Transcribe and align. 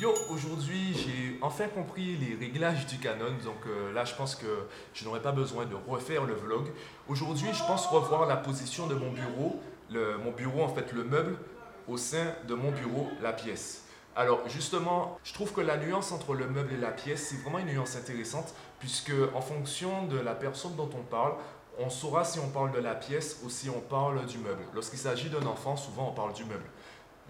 Yo, 0.00 0.14
aujourd'hui 0.30 0.94
j'ai 0.94 1.38
enfin 1.42 1.66
compris 1.66 2.16
les 2.18 2.36
réglages 2.36 2.86
du 2.86 2.98
Canon, 2.98 3.32
donc 3.44 3.66
euh, 3.66 3.92
là 3.92 4.04
je 4.04 4.14
pense 4.14 4.36
que 4.36 4.46
je 4.94 5.04
n'aurai 5.04 5.20
pas 5.20 5.32
besoin 5.32 5.66
de 5.66 5.74
refaire 5.88 6.24
le 6.24 6.34
vlog. 6.34 6.68
Aujourd'hui 7.08 7.48
je 7.52 7.64
pense 7.64 7.86
revoir 7.86 8.26
la 8.26 8.36
position 8.36 8.86
de 8.86 8.94
mon 8.94 9.10
bureau, 9.10 9.60
le, 9.90 10.16
mon 10.18 10.30
bureau 10.30 10.62
en 10.62 10.68
fait 10.68 10.92
le 10.92 11.02
meuble 11.02 11.36
au 11.88 11.96
sein 11.96 12.26
de 12.46 12.54
mon 12.54 12.70
bureau, 12.70 13.08
la 13.20 13.32
pièce. 13.32 13.86
Alors 14.14 14.48
justement, 14.48 15.18
je 15.24 15.32
trouve 15.32 15.52
que 15.52 15.60
la 15.60 15.76
nuance 15.76 16.12
entre 16.12 16.34
le 16.34 16.46
meuble 16.46 16.74
et 16.74 16.80
la 16.80 16.92
pièce, 16.92 17.30
c'est 17.30 17.42
vraiment 17.42 17.58
une 17.58 17.66
nuance 17.66 17.96
intéressante, 17.96 18.54
puisque 18.78 19.12
en 19.34 19.40
fonction 19.40 20.06
de 20.06 20.18
la 20.18 20.36
personne 20.36 20.76
dont 20.76 20.90
on 20.94 21.02
parle, 21.02 21.32
on 21.80 21.90
saura 21.90 22.24
si 22.24 22.38
on 22.38 22.48
parle 22.48 22.70
de 22.70 22.78
la 22.78 22.94
pièce 22.94 23.40
ou 23.44 23.50
si 23.50 23.68
on 23.68 23.80
parle 23.80 24.26
du 24.26 24.38
meuble. 24.38 24.62
Lorsqu'il 24.74 24.98
s'agit 24.98 25.28
d'un 25.28 25.46
enfant, 25.46 25.76
souvent 25.76 26.10
on 26.10 26.14
parle 26.14 26.34
du 26.34 26.44
meuble. 26.44 26.66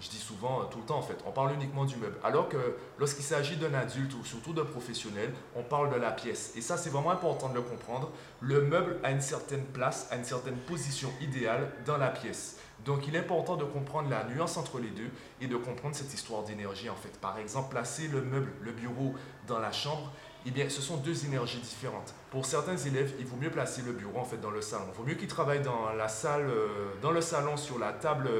Je 0.00 0.08
dis 0.08 0.18
souvent, 0.18 0.60
euh, 0.60 0.64
tout 0.70 0.78
le 0.78 0.84
temps 0.84 0.98
en 0.98 1.02
fait, 1.02 1.18
on 1.26 1.32
parle 1.32 1.54
uniquement 1.54 1.84
du 1.84 1.96
meuble. 1.96 2.16
Alors 2.22 2.48
que 2.48 2.56
lorsqu'il 2.98 3.24
s'agit 3.24 3.56
d'un 3.56 3.74
adulte 3.74 4.14
ou 4.14 4.24
surtout 4.24 4.52
d'un 4.52 4.64
professionnel, 4.64 5.32
on 5.56 5.62
parle 5.62 5.92
de 5.92 5.98
la 5.98 6.12
pièce. 6.12 6.52
Et 6.56 6.60
ça, 6.60 6.76
c'est 6.76 6.90
vraiment 6.90 7.10
important 7.10 7.48
de 7.48 7.54
le 7.54 7.62
comprendre. 7.62 8.10
Le 8.40 8.62
meuble 8.62 8.98
a 9.02 9.10
une 9.10 9.20
certaine 9.20 9.64
place, 9.64 10.08
a 10.10 10.16
une 10.16 10.24
certaine 10.24 10.56
position 10.56 11.10
idéale 11.20 11.72
dans 11.84 11.96
la 11.96 12.08
pièce. 12.08 12.58
Donc 12.84 13.08
il 13.08 13.16
est 13.16 13.18
important 13.18 13.56
de 13.56 13.64
comprendre 13.64 14.08
la 14.08 14.24
nuance 14.24 14.56
entre 14.56 14.78
les 14.78 14.90
deux 14.90 15.10
et 15.40 15.48
de 15.48 15.56
comprendre 15.56 15.96
cette 15.96 16.14
histoire 16.14 16.44
d'énergie 16.44 16.88
en 16.88 16.94
fait. 16.94 17.18
Par 17.20 17.36
exemple, 17.38 17.70
placer 17.70 18.06
le 18.06 18.22
meuble, 18.22 18.52
le 18.60 18.70
bureau 18.70 19.14
dans 19.48 19.58
la 19.58 19.72
chambre, 19.72 20.12
eh 20.46 20.50
bien, 20.50 20.68
ce 20.68 20.80
sont 20.80 20.96
deux 20.98 21.26
énergies 21.26 21.58
différentes. 21.58 22.14
Pour 22.30 22.46
certains 22.46 22.76
élèves, 22.76 23.14
il 23.18 23.26
vaut 23.26 23.36
mieux 23.36 23.50
placer 23.50 23.82
le 23.82 23.92
bureau 23.92 24.20
en 24.20 24.24
fait 24.24 24.40
dans 24.40 24.50
le 24.50 24.62
salon. 24.62 24.84
Il 24.92 24.96
vaut 24.96 25.04
mieux 25.04 25.14
qu'ils 25.14 25.28
travaillent 25.28 25.62
dans 25.62 25.92
la 25.92 26.08
salle, 26.08 26.48
euh, 26.48 26.94
dans 27.02 27.10
le 27.10 27.20
salon 27.20 27.56
sur 27.56 27.78
la 27.78 27.92
table 27.92 28.30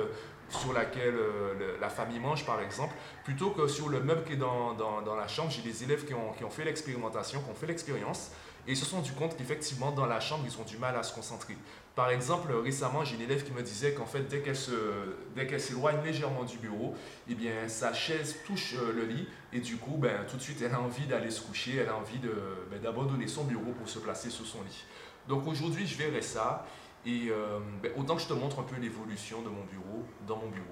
sur 0.51 0.73
laquelle 0.73 1.15
euh, 1.15 1.77
la 1.81 1.89
famille 1.89 2.19
mange, 2.19 2.45
par 2.45 2.61
exemple, 2.61 2.95
plutôt 3.25 3.51
que 3.51 3.67
sur 3.69 3.89
le 3.89 4.01
meuble 4.01 4.25
qui 4.25 4.33
est 4.33 4.37
dans, 4.37 4.75
dans, 4.75 5.15
la 5.15 5.29
chambre. 5.29 5.51
J'ai 5.51 5.63
des 5.63 5.85
élèves 5.85 6.05
qui 6.05 6.15
ont, 6.15 6.33
qui 6.33 6.45
ont 6.45 6.51
fait 6.51 6.65
l'expérimentation, 6.65 7.41
qui 7.43 7.51
ont 7.51 7.55
fait 7.55 7.67
l'expérience, 7.67 8.31
et 8.67 8.73
ils 8.73 8.77
se 8.77 8.85
sont 8.85 9.01
du 9.01 9.13
compte 9.13 9.37
qu'effectivement, 9.37 9.93
dans 9.93 10.07
la 10.07 10.21
chambre, 10.21 10.45
ils 10.47 10.61
ont 10.61 10.65
du 10.65 10.77
mal 10.77 10.97
à 10.97 11.03
se 11.03 11.15
concentrer. 11.15 11.57
Par 11.95 12.11
exemple, 12.11 12.53
récemment, 12.53 13.05
j'ai 13.05 13.17
une 13.17 13.23
élève 13.23 13.43
qui 13.43 13.53
me 13.53 13.63
disait 13.63 13.93
qu'en 13.93 14.07
fait, 14.07 14.29
dès 14.29 14.41
qu'elle 14.41 15.61
s'éloigne 15.61 16.03
légèrement 16.05 16.45
du 16.45 16.59
bureau, 16.59 16.95
eh 17.29 17.35
bien, 17.35 17.69
sa 17.69 17.93
chaise 17.93 18.37
touche 18.47 18.75
euh, 18.75 18.93
le 18.93 19.05
lit, 19.05 19.27
et 19.53 19.61
du 19.61 19.77
coup, 19.77 19.97
ben, 19.97 20.25
tout 20.31 20.37
de 20.37 20.43
suite, 20.43 20.63
elle 20.63 20.75
a 20.75 20.81
envie 20.81 21.07
d'aller 21.07 21.31
se 21.31 21.41
coucher, 21.41 21.77
elle 21.77 21.89
a 21.89 21.97
envie 21.97 22.19
ben, 22.19 22.81
d'abandonner 22.81 23.27
son 23.27 23.45
bureau 23.45 23.73
pour 23.73 23.89
se 23.89 23.99
placer 23.99 24.31
sur 24.31 24.47
son 24.47 24.63
lit. 24.63 24.85
Donc 25.29 25.47
aujourd'hui, 25.47 25.87
je 25.87 25.97
verrai 25.97 26.23
ça. 26.23 26.67
Et 27.09 27.31
euh, 27.31 27.59
ben, 27.83 27.91
autant 27.97 28.17
que 28.17 28.23
je 28.23 28.29
te 28.29 28.35
montre 28.35 28.61
un 28.61 28.65
peu 28.65 28.79
l'évolution 28.79 29.41
de 29.41 29.49
mon 29.49 29.65
bureau 29.65 30.05
dans 30.27 30.37
mon 30.37 30.49
bureau. 30.49 30.67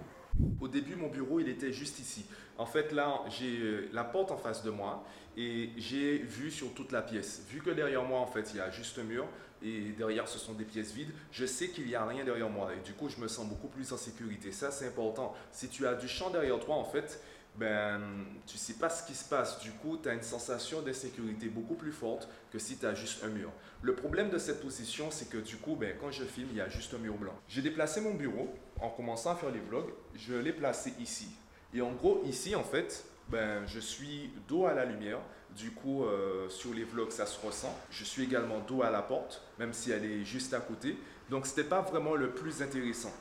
Au 0.61 0.69
début, 0.69 0.95
mon 0.95 1.09
bureau, 1.09 1.41
il 1.41 1.49
était 1.49 1.73
juste 1.73 1.99
ici. 1.99 2.27
En 2.59 2.67
fait, 2.67 2.93
là, 2.93 3.23
j'ai 3.31 3.59
euh, 3.59 3.89
la 3.95 4.05
porte 4.05 4.31
en 4.31 4.37
face 4.37 4.63
de 4.63 4.71
moi 4.71 5.03
et 5.39 5.71
j'ai 5.79 6.19
vu 6.19 6.51
sur 6.51 6.75
toute 6.75 6.93
la 6.93 7.01
pièce. 7.01 7.43
Vu 7.49 7.63
que 7.63 7.71
derrière 7.71 8.03
moi, 8.03 8.21
en 8.21 8.27
fait, 8.27 8.51
il 8.53 8.59
y 8.59 8.61
a 8.61 8.71
juste 8.71 8.99
un 8.99 9.05
mur 9.05 9.27
et 9.63 9.93
derrière, 9.97 10.29
ce 10.29 10.39
sont 10.39 10.53
des 10.53 10.65
pièces 10.65 10.93
vides, 10.93 11.11
je 11.33 11.47
sais 11.47 11.69
qu'il 11.69 11.87
n'y 11.87 11.95
a 11.95 12.05
rien 12.05 12.23
derrière 12.23 12.51
moi 12.51 12.71
et 12.75 12.87
du 12.87 12.93
coup, 12.93 13.09
je 13.09 13.19
me 13.19 13.29
sens 13.29 13.49
beaucoup 13.49 13.69
plus 13.69 13.91
en 13.95 13.97
sécurité. 13.97 14.53
Ça, 14.53 14.71
c'est 14.71 14.89
important. 14.89 15.35
Si 15.53 15.69
tu 15.69 15.87
as 15.87 15.95
du 15.95 16.07
champ 16.07 16.29
derrière 16.29 16.61
toi, 16.61 16.75
en 16.75 16.85
fait, 16.85 17.19
ben, 17.59 18.01
tu 18.47 18.59
sais 18.59 18.75
pas 18.75 18.91
ce 18.91 19.07
qui 19.07 19.15
se 19.15 19.29
passe. 19.29 19.59
Du 19.61 19.71
coup, 19.73 19.99
tu 20.03 20.09
as 20.09 20.15
une 20.15 20.23
sensation 20.23 20.83
d'insécurité 20.83 21.49
beaucoup 21.49 21.75
plus 21.75 21.93
forte 21.93 22.29
que 22.53 22.59
si 22.59 22.77
tu 22.77 22.87
as 22.87 22.95
juste 22.95 23.25
un 23.25 23.29
mur. 23.29 23.51
Le 23.83 23.95
problème 23.95 24.31
de 24.31 24.39
cette 24.39 24.61
position, 24.61 25.11
c'est 25.11 25.29
que 25.29 25.39
du 25.39 25.57
coup, 25.57 25.77
ben, 25.77 25.97
quand 26.01 26.11
je 26.11 26.25
filme, 26.25 26.49
il 26.51 26.57
y 26.57 26.61
a 26.61 26.69
juste 26.69 26.95
un 26.95 26.99
mur 26.99 27.15
blanc. 27.15 27.35
J'ai 27.49 27.63
déplacé 27.63 28.01
mon 28.01 28.15
bureau 28.15 28.55
en 28.81 28.91
commençant 28.91 29.33
à 29.33 29.37
faire 29.37 29.51
les 29.51 29.61
vlogs. 29.61 29.93
Je 30.15 30.35
l'ai 30.35 30.53
placé 30.53 30.93
ici. 31.01 31.29
Et 31.73 31.81
en 31.81 31.93
gros, 31.93 32.23
ici, 32.25 32.55
en 32.55 32.65
fait, 32.65 33.05
ben, 33.29 33.67
je 33.67 33.81
suis 33.81 34.31
dos 34.49 34.67
à 34.67 34.75
la 34.75 34.85
lumière. 34.85 35.21
Du 35.57 35.71
coup, 35.71 36.05
euh, 36.05 36.49
sur 36.51 36.75
les 36.75 36.85
vlogs, 36.85 37.11
ça 37.11 37.25
se 37.25 37.45
ressent. 37.45 37.75
Je 37.91 38.05
suis 38.05 38.25
également 38.25 38.61
dos 38.61 38.83
à 38.83 38.91
la 38.91 39.01
porte, 39.01 39.43
même 39.59 39.73
si 39.73 39.91
elle 39.91 40.05
est 40.05 40.25
juste 40.25 40.53
à 40.53 40.61
côté. 40.61 40.99
Donc, 41.31 41.47
ce 41.47 41.57
n'était 41.57 41.69
pas 41.69 41.81
vraiment 41.81 42.15
le 42.15 42.31
plus 42.31 42.63
intéressant. 42.63 43.13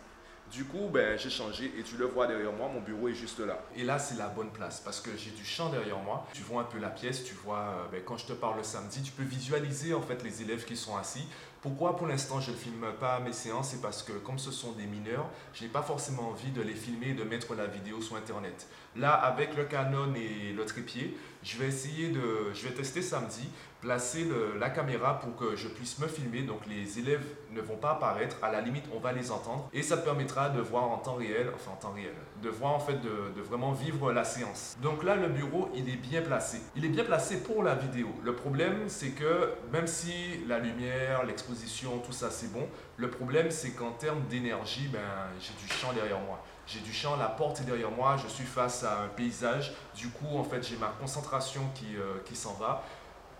Du 0.51 0.63
coup, 0.63 0.89
ben, 0.93 1.17
j'ai 1.17 1.29
changé 1.29 1.73
et 1.77 1.83
tu 1.83 1.97
le 1.97 2.05
vois 2.05 2.27
derrière 2.27 2.53
moi, 2.53 2.69
mon 2.73 2.79
bureau 2.79 3.09
est 3.09 3.15
juste 3.15 3.39
là. 3.39 3.59
Et 3.75 3.83
là, 3.83 3.97
c'est 3.97 4.15
la 4.15 4.27
bonne 4.27 4.51
place 4.51 4.79
parce 4.79 5.01
que 5.01 5.09
j'ai 5.17 5.31
du 5.31 5.43
champ 5.43 5.69
derrière 5.69 5.97
moi. 5.97 6.25
Tu 6.33 6.43
vois 6.43 6.61
un 6.61 6.65
peu 6.65 6.77
la 6.77 6.89
pièce, 6.89 7.23
tu 7.23 7.33
vois, 7.33 7.57
euh, 7.57 7.87
ben, 7.91 8.01
quand 8.05 8.17
je 8.17 8.27
te 8.27 8.33
parle 8.33 8.57
le 8.57 8.63
samedi, 8.63 9.01
tu 9.01 9.11
peux 9.11 9.23
visualiser 9.23 9.93
en 9.93 10.01
fait 10.01 10.23
les 10.23 10.43
élèves 10.43 10.63
qui 10.65 10.77
sont 10.77 10.95
assis. 10.95 11.27
Pourquoi 11.65 11.95
pour 11.95 12.05
l'instant 12.05 12.39
je 12.39 12.51
ne 12.51 12.55
filme 12.55 12.85
pas 12.99 13.19
mes 13.21 13.33
séances 13.33 13.69
C'est 13.69 13.81
parce 13.81 14.03
que 14.03 14.11
comme 14.11 14.37
ce 14.37 14.51
sont 14.51 14.73
des 14.73 14.85
mineurs, 14.85 15.27
je 15.51 15.63
n'ai 15.63 15.69
pas 15.69 15.81
forcément 15.81 16.29
envie 16.29 16.51
de 16.51 16.61
les 16.61 16.75
filmer 16.75 17.07
et 17.09 17.13
de 17.15 17.23
mettre 17.23 17.55
la 17.55 17.65
vidéo 17.65 18.01
sur 18.01 18.17
Internet. 18.17 18.67
Là, 18.95 19.13
avec 19.13 19.57
le 19.57 19.63
Canon 19.63 20.13
et 20.13 20.53
le 20.53 20.63
trépied, 20.65 21.17
je 21.41 21.57
vais 21.57 21.65
essayer 21.65 22.09
de, 22.09 22.53
je 22.53 22.67
vais 22.67 22.73
tester 22.73 23.01
samedi, 23.01 23.49
placer 23.81 24.27
la 24.59 24.69
caméra 24.69 25.19
pour 25.19 25.35
que 25.35 25.55
je 25.55 25.67
puisse 25.67 25.99
me 25.99 26.07
filmer. 26.07 26.43
Donc 26.43 26.61
les 26.67 26.99
élèves 26.99 27.25
ne 27.51 27.61
vont 27.61 27.77
pas 27.77 27.91
apparaître, 27.91 28.37
à 28.43 28.51
la 28.51 28.61
limite 28.61 28.85
on 28.95 28.99
va 28.99 29.11
les 29.11 29.31
entendre 29.31 29.69
et 29.73 29.81
ça 29.81 29.97
permettra 29.97 30.49
de 30.49 30.61
voir 30.61 30.83
en 30.83 30.97
temps 30.97 31.15
réel, 31.15 31.51
enfin 31.53 31.71
en 31.71 31.75
temps 31.75 31.93
réel, 31.93 32.13
de 32.41 32.49
voir 32.49 32.73
en 32.73 32.79
fait 32.79 32.99
de, 33.01 33.33
de 33.35 33.41
vraiment 33.41 33.71
vivre 33.73 34.11
la 34.11 34.23
séance. 34.23 34.75
Donc 34.81 35.03
là 35.03 35.15
le 35.15 35.29
bureau 35.29 35.69
il 35.75 35.89
est 35.89 35.97
bien 35.97 36.21
placé. 36.21 36.59
Il 36.75 36.85
est 36.85 36.89
bien 36.89 37.03
placé 37.03 37.41
pour 37.41 37.63
la 37.63 37.75
vidéo. 37.75 38.09
Le 38.23 38.33
problème 38.33 38.87
c'est 38.87 39.11
que 39.11 39.51
même 39.71 39.87
si 39.87 40.45
la 40.47 40.59
lumière, 40.59 41.23
l'exposition, 41.25 41.54
tout 42.03 42.11
ça 42.11 42.31
c'est 42.31 42.51
bon, 42.51 42.67
le 42.97 43.09
problème 43.09 43.51
c'est 43.51 43.71
qu'en 43.71 43.91
termes 43.91 44.23
d'énergie, 44.27 44.87
ben, 44.87 44.99
j'ai 45.39 45.53
du 45.53 45.71
champ 45.71 45.93
derrière 45.93 46.19
moi. 46.19 46.43
J'ai 46.67 46.79
du 46.79 46.91
champ, 46.91 47.15
la 47.15 47.27
porte 47.27 47.61
est 47.61 47.63
derrière 47.63 47.91
moi, 47.91 48.17
je 48.17 48.27
suis 48.27 48.45
face 48.45 48.83
à 48.83 49.03
un 49.03 49.07
paysage. 49.09 49.73
Du 49.95 50.09
coup, 50.09 50.37
en 50.37 50.43
fait, 50.43 50.63
j'ai 50.63 50.77
ma 50.77 50.87
concentration 50.99 51.61
qui, 51.75 51.95
euh, 51.95 52.17
qui 52.25 52.35
s'en 52.35 52.53
va. 52.53 52.83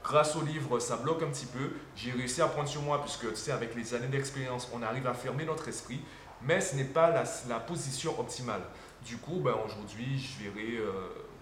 Grâce 0.04 0.36
au 0.36 0.44
livre, 0.44 0.80
ça 0.80 0.98
bloque 0.98 1.24
un 1.24 1.30
petit 1.30 1.48
peu. 1.48 1.72
J'ai 1.96 2.12
réussi 2.12 2.44
à 2.44 2.48
prendre 2.48 2.70
sur 2.70 2.84
moi, 2.84 3.02
puisque 3.02 3.28
tu 3.30 3.36
sais, 3.36 3.52
avec 3.52 3.74
les 3.74 3.96
années 3.96 4.08
d'expérience, 4.08 4.70
on 4.72 4.84
arrive 4.84 5.08
à 5.08 5.16
fermer 5.16 5.46
notre 5.46 5.68
esprit. 5.68 6.00
Mais 6.44 6.62
ce 6.62 6.76
n'est 6.76 6.84
pas 6.84 7.10
la, 7.10 7.60
position 7.60 8.20
optimale. 8.20 8.62
Du 9.04 9.18
coup, 9.18 9.40
ben, 9.40 9.56
aujourd'hui, 9.66 10.20
je 10.20 10.44
verrai 10.44 10.78
euh, 10.78 10.92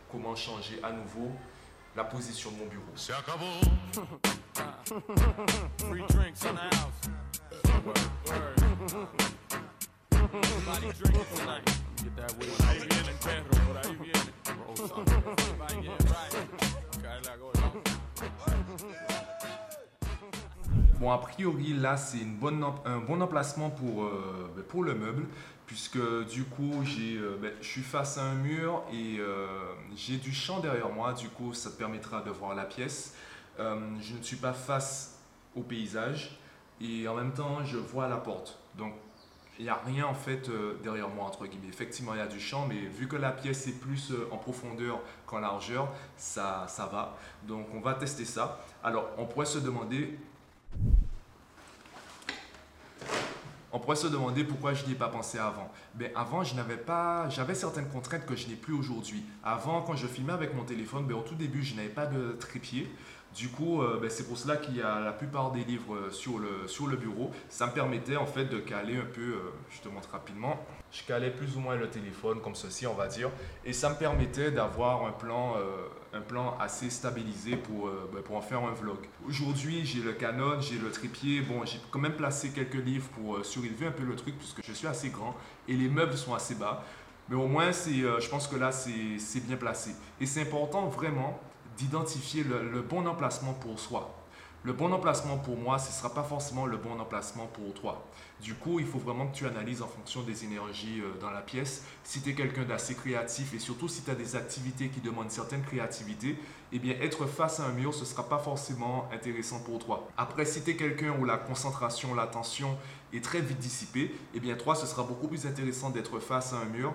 comment 0.10 0.36
changer 0.36 0.80
à 0.82 0.94
nouveau 0.94 1.30
la 1.96 2.06
position 2.06 2.52
de 2.52 2.58
mon 2.58 2.68
bureau. 2.68 2.94
Bon, 21.00 21.12
a 21.12 21.18
priori, 21.18 21.74
là, 21.74 21.98
c'est 21.98 22.20
un 22.86 23.00
bon 23.00 23.22
emplacement 23.22 23.70
pour, 23.70 24.06
euh, 24.06 24.52
ben, 24.56 24.64
pour 24.64 24.84
le 24.84 24.96
meuble, 24.96 25.26
puisque 25.68 26.00
du 26.30 26.46
coup, 26.46 26.72
euh, 26.74 27.38
ben, 27.42 27.52
je 27.62 27.68
suis 27.68 27.82
face 27.82 28.18
à 28.18 28.24
un 28.24 28.36
mur 28.36 28.84
et 28.92 29.18
euh, 29.20 29.48
j'ai 29.96 30.18
du 30.18 30.32
champ 30.32 30.60
derrière 30.60 30.90
moi. 30.90 31.14
Du 31.14 31.30
coup, 31.30 31.54
ça 31.54 31.70
te 31.70 31.78
permettra 31.78 32.22
de 32.22 32.32
voir 32.32 32.56
la 32.56 32.66
pièce. 32.66 33.16
je 33.60 34.16
ne 34.16 34.22
suis 34.22 34.38
pas 34.38 34.54
face 34.54 35.20
au 35.56 35.62
paysage 35.62 36.40
et 36.82 37.08
en 37.08 37.16
même 37.16 37.34
temps, 37.34 37.64
je 37.64 37.78
vois 37.78 38.08
la 38.08 38.18
porte. 38.18 38.58
Donc, 38.78 38.94
il 39.60 39.66
n'y 39.66 39.70
a 39.70 39.80
rien 39.86 40.06
en 40.06 40.14
fait 40.14 40.50
euh, 40.50 40.80
derrière 40.84 41.10
moi, 41.10 41.26
entre 41.26 41.46
guillemets. 41.46 41.68
Effectivement, 41.68 42.14
il 42.14 42.18
y 42.18 42.22
a 42.22 42.28
du 42.28 42.40
champ, 42.40 42.66
mais 42.68 42.80
vu 42.80 43.08
que 43.08 43.16
la 43.16 43.32
pièce 43.32 43.68
est 43.68 43.80
plus 43.80 44.12
euh, 44.12 44.28
en 44.32 44.38
profondeur 44.38 45.00
qu'en 45.26 45.40
largeur, 45.40 45.90
ça, 46.18 46.66
ça 46.68 46.88
va. 46.88 47.16
Donc, 47.48 47.68
on 47.74 47.80
va 47.80 47.94
tester 47.94 48.26
ça. 48.26 48.60
Alors, 48.84 49.10
on 49.18 49.26
pourrait 49.26 49.46
se 49.46 49.60
demander 49.60 50.18
on 53.76 53.80
pourrait 53.80 53.96
se 53.96 54.06
demander 54.06 54.44
pourquoi 54.44 54.76
je 54.76 54.86
n'y 54.86 54.92
ai 54.92 54.96
pas 54.96 55.08
pensé 55.08 55.40
avant. 55.40 55.72
Ben, 55.96 56.12
avant, 56.16 56.44
je 56.44 56.54
n'avais 56.56 56.78
pas, 56.78 57.28
j'avais 57.30 57.56
certaines 57.56 57.90
contraintes 57.90 58.26
que 58.28 58.36
je 58.36 58.48
n'ai 58.48 58.56
plus 58.56 58.74
aujourd'hui. 58.74 59.26
Avant, 59.44 59.82
quand 59.82 59.96
je 59.96 60.06
filmais 60.06 60.32
avec 60.32 60.54
mon 60.54 60.64
téléphone, 60.64 61.08
ben, 61.08 61.16
au 61.16 61.22
tout 61.22 61.34
début, 61.34 61.64
je 61.64 61.76
n'avais 61.76 61.90
pas 61.90 62.06
de 62.06 62.34
trépied. 62.34 62.88
Du 63.36 63.50
coup, 63.50 63.82
euh, 63.82 63.98
ben, 64.00 64.10
c'est 64.12 64.28
pour 64.28 64.38
cela 64.38 64.58
qu'il 64.58 64.78
y 64.78 64.82
a 64.82 65.00
la 65.00 65.12
plupart 65.12 65.52
des 65.52 65.64
livres 65.64 65.96
euh, 65.96 66.12
sur 66.12 66.38
le, 66.88 66.96
bureau. 66.98 67.32
Ça 67.50 67.66
me 67.66 67.72
permettait 67.72 68.16
en 68.16 68.28
fait 68.28 68.46
de 68.46 68.60
caler 68.60 68.98
un 68.98 69.06
peu, 69.06 69.22
euh, 69.22 69.54
je 69.72 69.80
te 69.80 69.90
montre 69.90 70.10
rapidement, 70.12 70.64
je 70.92 71.04
calais 71.04 71.32
plus 71.32 71.58
ou 71.58 71.60
moins 71.60 71.76
le 71.76 71.90
téléphone 71.90 72.42
comme 72.42 72.54
ceci 72.54 72.86
on 72.86 72.94
va 72.94 73.08
dire. 73.08 73.30
Et 73.66 73.74
ça 73.74 73.90
me 73.90 73.96
permettait 73.96 74.52
d'avoir 74.52 75.06
un, 75.08 75.12
plan, 75.12 75.56
assez 76.60 76.92
stabilisé 76.92 77.52
ben, 77.56 78.22
pour 78.24 78.38
en 78.38 78.42
faire 78.42 78.60
un 78.60 78.74
vlog. 78.74 79.00
Aujourd'hui, 79.28 79.84
j'ai 79.84 80.02
le 80.02 80.14
Canon, 80.14 80.62
j'ai 80.62 80.78
le 80.78 80.92
trépied. 80.92 81.42
Bon, 81.42 81.66
j'ai 81.66 81.80
quand 81.90 82.00
même 82.00 82.16
placé 82.16 82.50
quelques 82.50 82.76
livres 82.76 83.08
pour 83.10 83.44
surélever 83.44 83.88
un 83.88 83.92
peu 83.92 84.04
le 84.04 84.16
truc 84.16 84.38
puisque 84.38 84.64
je 84.64 84.74
suis 84.74 84.88
assez 84.88 85.10
grand 85.10 85.36
et 85.68 85.74
les 85.74 85.90
meubles 85.90 86.16
sont 86.16 86.36
assez 86.36 86.54
bas. 86.54 86.84
Mais 87.30 87.36
au 87.36 87.48
moins, 87.48 87.72
je 87.72 88.30
pense 88.30 88.48
que 88.48 88.58
là, 88.58 88.72
c'est 88.72 89.48
bien 89.48 89.58
placé. 89.58 89.96
Et 90.22 90.28
c'est 90.28 90.42
important 90.42 90.88
vraiment 90.88 91.40
d'identifier 91.78 92.44
le, 92.44 92.82
bon 92.82 93.06
emplacement 93.08 93.54
pour 93.54 93.80
soi. 93.80 94.16
le 94.64 94.74
bon 94.74 94.92
emplacement 94.94 95.38
pour 95.38 95.58
moi, 95.58 95.78
ce 95.80 95.90
ne 95.90 95.94
sera 95.94 96.14
pas 96.14 96.24
forcément 96.24 96.66
le 96.66 96.78
bon 96.78 97.00
emplacement 97.00 97.48
pour 97.48 97.74
toi. 97.74 98.06
Du 98.44 98.56
coup, 98.56 98.80
il 98.80 98.86
faut 98.86 99.00
vraiment 99.00 99.28
que 99.28 99.36
tu 99.36 99.46
analyses 99.46 99.82
en 99.82 99.88
fonction 99.88 100.22
des 100.22 100.44
énergies 100.44 101.00
euh, 101.00 101.18
dans 101.22 101.32
la 101.32 101.40
pièce. 101.40 101.86
Si 102.04 102.22
tu 102.22 102.32
es 102.32 102.34
quelqu'un 102.34 102.64
d'assez 102.64 102.94
créatif 102.94 103.54
et 103.54 103.60
surtout 103.60 103.88
si 103.88 104.02
tu 104.02 104.12
as 104.12 104.16
des 104.16 104.36
activités 104.36 104.90
qui 104.90 105.00
demandent 105.00 105.26
une 105.26 105.30
certaine 105.30 105.62
créativité, 105.62 106.38
eh 106.74 106.80
bien, 106.80 106.94
être 107.00 107.26
face 107.26 107.62
à 107.62 107.68
un 107.68 107.72
mur, 107.72 107.94
ce 107.94 108.02
ne 108.02 108.06
sera 108.06 108.28
pas 108.28 108.40
forcément 108.40 109.08
intéressant 109.14 109.62
pour 109.62 109.80
toi. 109.80 110.10
Après, 110.18 110.44
si 110.44 110.62
tu 110.62 110.72
es 110.72 110.76
quelqu'un 110.76 111.16
où 111.18 111.24
la 111.24 111.38
concentration, 111.38 112.14
l'attention 112.16 112.78
est 113.14 113.24
très 113.24 113.40
vite 113.40 113.60
dissipée, 113.60 114.14
eh 114.34 114.42
bien, 114.42 114.56
toi, 114.56 114.76
ce 114.76 114.88
sera 114.88 115.04
beaucoup 115.04 115.30
plus 115.30 115.46
intéressant 115.46 115.90
d'être 115.90 116.20
face 116.20 116.52
à 116.52 116.58
un 116.58 116.66
mur. 116.66 116.94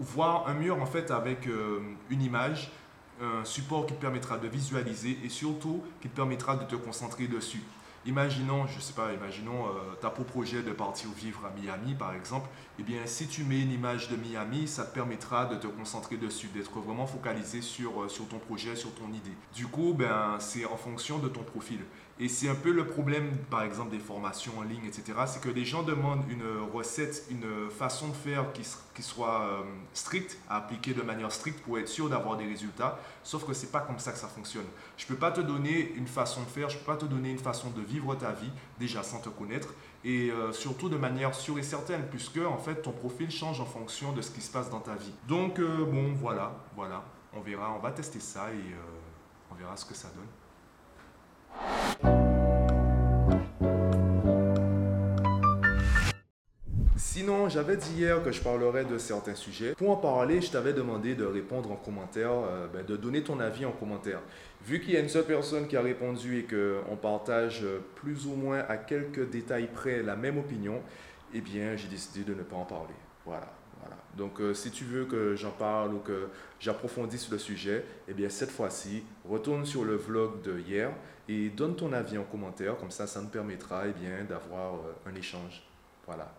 Voir 0.00 0.48
un 0.48 0.54
mur, 0.54 0.82
en 0.82 0.86
fait, 0.86 1.10
avec 1.10 1.46
euh, 1.46 1.80
une 2.10 2.20
image, 2.20 2.70
un 3.22 3.44
support 3.44 3.86
qui 3.86 3.94
te 3.94 4.00
permettra 4.00 4.38
de 4.38 4.48
visualiser 4.48 5.18
et 5.24 5.28
surtout 5.28 5.82
qui 6.00 6.08
te 6.08 6.16
permettra 6.16 6.56
de 6.56 6.64
te 6.64 6.76
concentrer 6.76 7.28
dessus. 7.28 7.62
Imaginons, 8.06 8.66
je 8.66 8.80
sais 8.80 8.92
pas, 8.92 9.14
imaginons, 9.14 9.66
euh, 9.66 9.94
projet 10.24 10.62
de 10.62 10.72
partir 10.72 11.08
vivre 11.10 11.40
à 11.46 11.50
Miami 11.58 11.94
par 11.94 12.12
exemple. 12.14 12.48
Eh 12.78 12.82
bien, 12.82 13.00
si 13.06 13.26
tu 13.26 13.44
mets 13.44 13.62
une 13.62 13.72
image 13.72 14.10
de 14.10 14.16
Miami, 14.16 14.68
ça 14.68 14.84
te 14.84 14.92
permettra 14.92 15.46
de 15.46 15.56
te 15.56 15.66
concentrer 15.66 16.16
dessus, 16.16 16.48
d'être 16.48 16.78
vraiment 16.80 17.06
focalisé 17.06 17.62
sur, 17.62 18.02
euh, 18.02 18.08
ton 18.28 18.38
projet, 18.38 18.76
sur 18.76 18.92
ton 18.94 19.08
idée. 19.08 19.32
Du 19.54 19.66
coup, 19.66 19.94
ben, 19.94 20.36
c'est 20.38 20.66
en 20.66 20.76
fonction 20.76 21.18
de 21.18 21.28
ton 21.28 21.42
profil. 21.42 21.80
Et 22.20 22.28
c'est 22.28 22.48
un 22.48 22.54
peu 22.54 22.70
le 22.70 22.86
problème, 22.86 23.36
par 23.50 23.62
exemple, 23.62 23.90
des 23.90 23.98
formations 23.98 24.52
en 24.58 24.62
ligne, 24.62 24.84
etc. 24.86 25.14
C'est 25.26 25.40
que 25.40 25.48
les 25.48 25.64
gens 25.64 25.82
demandent 25.82 26.22
une 26.30 26.44
recette, 26.72 27.24
une 27.28 27.68
façon 27.70 28.08
de 28.08 28.12
faire 28.12 28.52
qui, 28.52 29.02
soit 29.02 29.40
euh, 29.42 29.62
stricte, 29.94 30.38
à 30.48 30.58
appliquer 30.58 30.94
de 30.94 31.02
manière 31.02 31.32
stricte 31.32 31.60
pour 31.64 31.76
être 31.76 31.88
sûr 31.88 32.08
d'avoir 32.08 32.36
des 32.36 32.46
résultats. 32.46 33.00
Sauf 33.24 33.44
que 33.44 33.52
c'est 33.52 33.72
pas 33.72 33.80
comme 33.80 33.98
ça 33.98 34.12
que 34.12 34.18
ça 34.18 34.28
fonctionne. 34.28 34.66
Je 34.96 35.06
peux 35.06 35.16
pas 35.16 35.32
te 35.32 35.40
donner 35.40 35.92
une 35.96 36.06
façon 36.06 36.42
de 36.42 36.46
faire, 36.46 36.68
je 36.68 36.78
peux 36.78 36.84
pas 36.84 36.96
te 36.96 37.04
donner 37.04 37.30
une 37.30 37.38
façon 37.38 37.70
de 37.70 37.82
vivre 37.82 38.14
ta 38.14 38.30
vie 38.30 38.52
déjà 38.78 39.02
sans 39.02 39.18
te 39.18 39.28
connaître 39.28 39.74
et 40.04 40.30
euh, 40.30 40.52
surtout 40.52 40.88
de 40.88 40.96
manière 40.96 41.34
sûre 41.34 41.58
et 41.58 41.62
certaine 41.62 42.02
puisque 42.10 42.38
en 42.38 42.58
fait 42.58 42.82
ton 42.82 42.92
profil 42.92 43.30
change 43.30 43.60
en 43.60 43.64
fonction 43.64 44.12
de 44.12 44.22
ce 44.22 44.30
qui 44.30 44.40
se 44.40 44.52
passe 44.52 44.70
dans 44.70 44.80
ta 44.80 44.94
vie. 44.94 45.12
Donc 45.26 45.58
euh, 45.58 45.84
bon, 45.84 46.12
voilà, 46.12 46.52
voilà, 46.76 47.02
on 47.32 47.40
verra, 47.40 47.74
on 47.74 47.80
va 47.80 47.90
tester 47.90 48.20
ça 48.20 48.52
et 48.52 48.74
on 49.50 49.54
verra 49.56 49.76
ce 49.76 49.84
que 49.84 49.94
ça 49.94 50.08
donne. 50.14 50.28
Sinon, 56.96 57.48
j'avais 57.48 57.76
dit 57.76 57.92
hier 57.96 58.22
que 58.22 58.32
je 58.32 58.40
parlerais 58.40 58.84
de 58.84 58.98
certains 58.98 59.34
sujets. 59.34 59.74
Pour 59.74 59.90
en 59.90 59.96
parler, 59.96 60.40
je 60.40 60.50
t'avais 60.50 60.72
demandé 60.72 61.14
de 61.14 61.24
répondre 61.24 61.70
en 61.70 61.76
commentaire, 61.76 62.30
euh, 62.30 62.66
ben, 62.66 62.84
de 62.84 62.96
donner 62.96 63.22
ton 63.22 63.38
avis 63.40 63.64
en 63.64 63.72
commentaire. 63.72 64.20
Vu 64.64 64.80
qu'il 64.80 64.94
y 64.94 64.96
a 64.96 65.00
une 65.00 65.08
seule 65.08 65.24
personne 65.24 65.68
qui 65.68 65.76
a 65.76 65.80
répondu 65.80 66.38
et 66.38 66.44
qu'on 66.44 66.96
partage 66.96 67.64
plus 67.94 68.26
ou 68.26 68.34
moins 68.34 68.64
à 68.68 68.76
quelques 68.76 69.30
détails 69.30 69.68
près 69.72 70.02
la 70.02 70.16
même 70.16 70.38
opinion, 70.38 70.82
eh 71.32 71.40
bien, 71.40 71.76
j'ai 71.76 71.88
décidé 71.88 72.24
de 72.24 72.34
ne 72.34 72.42
pas 72.42 72.56
en 72.56 72.64
parler. 72.64 72.94
Voilà. 73.24 73.52
Donc, 74.16 74.40
euh, 74.40 74.54
si 74.54 74.70
tu 74.70 74.84
veux 74.84 75.04
que 75.04 75.34
j'en 75.34 75.50
parle 75.50 75.94
ou 75.94 75.98
que 75.98 76.28
j'approfondisse 76.60 77.30
le 77.30 77.38
sujet, 77.38 77.84
eh 78.08 78.14
bien, 78.14 78.28
cette 78.28 78.50
fois-ci, 78.50 79.04
retourne 79.28 79.64
sur 79.66 79.84
le 79.84 79.96
vlog 79.96 80.42
de 80.42 80.58
hier 80.58 80.92
et 81.28 81.48
donne 81.50 81.74
ton 81.74 81.92
avis 81.92 82.18
en 82.18 82.24
commentaire. 82.24 82.76
Comme 82.76 82.90
ça, 82.90 83.06
ça 83.06 83.20
nous 83.20 83.28
permettra 83.28 83.88
eh 83.88 83.92
bien, 83.92 84.24
d'avoir 84.28 84.74
un 85.06 85.14
échange. 85.14 85.62
Voilà. 86.06 86.32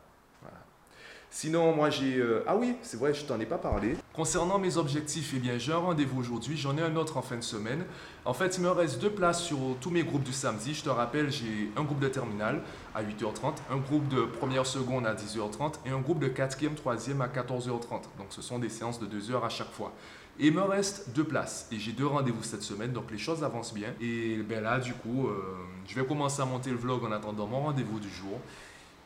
Sinon, 1.36 1.76
moi 1.76 1.90
j'ai... 1.90 2.16
Euh, 2.16 2.46
ah 2.48 2.56
oui, 2.56 2.78
c'est 2.82 2.98
vrai, 2.98 3.14
je 3.14 3.26
t'en 3.26 3.38
ai 3.42 3.46
pas 3.46 3.58
parlé. 3.58 3.98
Concernant 4.16 4.60
mes 4.60 4.78
objectifs, 4.78 5.34
eh 5.36 5.40
bien 5.40 5.58
j'ai 5.58 5.74
un 5.74 5.78
rendez-vous 5.78 6.22
aujourd'hui, 6.22 6.56
j'en 6.56 6.78
ai 6.78 6.82
un 6.82 6.96
autre 6.96 7.18
en 7.18 7.22
fin 7.22 7.36
de 7.36 7.42
semaine. 7.42 7.84
En 8.24 8.34
fait, 8.34 8.56
il 8.56 8.64
me 8.64 8.72
reste 8.72 9.02
deux 9.02 9.10
places 9.10 9.44
sur 9.44 9.58
tous 9.82 9.90
mes 9.90 10.04
groupes 10.04 10.24
du 10.24 10.32
samedi. 10.32 10.74
Je 10.74 10.84
te 10.84 10.90
rappelle, 10.90 11.30
j'ai 11.30 11.70
un 11.76 11.84
groupe 11.84 12.00
de 12.00 12.08
terminale 12.08 12.62
à 12.94 13.04
8h30, 13.04 13.56
un 13.70 13.76
groupe 13.76 14.08
de 14.08 14.22
première 14.22 14.66
seconde 14.66 15.06
à 15.06 15.16
10h30 15.16 15.74
et 15.86 15.90
un 15.90 16.00
groupe 16.00 16.20
de 16.20 16.30
quatrième, 16.30 16.76
troisième 16.76 17.20
à 17.20 17.28
14h30. 17.28 18.04
Donc 18.18 18.28
ce 18.30 18.42
sont 18.42 18.58
des 18.58 18.70
séances 18.70 19.02
de 19.02 19.06
2 19.06 19.32
heures 19.32 19.44
à 19.44 19.50
chaque 19.50 19.72
fois. 19.72 19.92
Et 20.40 20.48
il 20.48 20.54
me 20.54 20.62
reste 20.62 21.10
deux 21.10 21.26
places 21.26 21.68
et 21.74 21.78
j'ai 21.78 21.92
deux 21.92 22.08
rendez-vous 22.08 22.44
cette 22.44 22.64
semaine, 22.64 22.94
donc 22.94 23.12
les 23.12 23.18
choses 23.18 23.44
avancent 23.44 23.74
bien. 23.74 23.90
Et 24.00 24.38
ben 24.38 24.64
là, 24.64 24.80
du 24.80 24.94
coup, 24.94 25.28
euh, 25.28 25.44
je 25.88 25.96
vais 26.00 26.06
commencer 26.06 26.42
à 26.42 26.46
monter 26.46 26.70
le 26.70 26.78
vlog 26.78 27.04
en 27.04 27.12
attendant 27.12 27.48
mon 27.48 27.64
rendez-vous 27.64 28.00
du 28.00 28.10
jour 28.10 28.40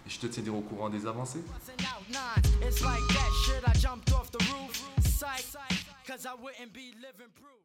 et 0.05 0.09
je 0.09 0.19
te 0.19 0.27
tiendrai 0.27 0.51
au 0.51 0.61
courant 0.61 0.89
des 0.89 1.07
avancées. 1.07 1.41
Cause 6.07 6.25
I 6.25 6.33
wouldn't 6.33 6.71
be 6.71 6.93
living 7.01 7.27
proof. 7.35 7.59